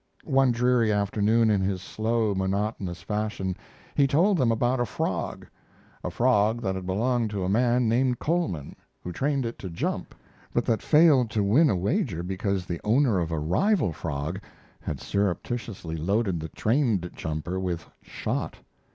One 0.25 0.51
dreary 0.51 0.91
afternoon, 0.91 1.51
in 1.51 1.61
his 1.61 1.79
slow, 1.79 2.33
monotonous 2.33 3.03
fashion, 3.03 3.55
he 3.93 4.07
told 4.07 4.35
them 4.39 4.51
about 4.51 4.79
a 4.79 4.85
frog 4.87 5.45
a 6.03 6.09
frog 6.09 6.59
that 6.63 6.73
had 6.73 6.87
belonged 6.87 7.29
to 7.29 7.43
a 7.43 7.49
man 7.49 7.87
named 7.87 8.17
Coleman, 8.17 8.75
who 9.03 9.11
trained 9.11 9.45
it 9.45 9.59
to 9.59 9.69
jump, 9.69 10.15
but 10.55 10.65
that 10.65 10.81
failed 10.81 11.29
to 11.29 11.43
win 11.43 11.69
a 11.69 11.75
wager 11.77 12.23
because 12.23 12.65
the 12.65 12.81
owner 12.83 13.19
of 13.19 13.29
a 13.31 13.37
rival 13.37 13.93
frog 13.93 14.39
had 14.81 14.99
surreptitiously 14.99 15.95
loaded 15.97 16.39
the 16.39 16.49
trained 16.49 17.11
jumper 17.13 17.59
with 17.59 17.87
shot. 18.01 18.57